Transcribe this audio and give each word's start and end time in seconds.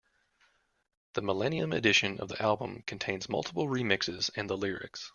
The 1.13 1.21
millennium 1.21 1.71
edition 1.73 2.19
of 2.19 2.29
the 2.29 2.41
album 2.41 2.81
contains 2.87 3.29
multiple 3.29 3.67
remixes 3.67 4.31
and 4.35 4.49
the 4.49 4.57
lyrics. 4.57 5.07